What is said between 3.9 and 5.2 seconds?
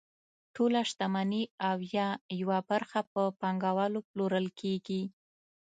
پلورل کیږي.